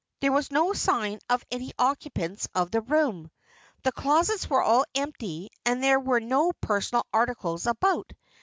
[0.19, 3.29] There was no sign of any occupants of the room.
[3.83, 8.11] The closets were all empty and there were no personal articles about.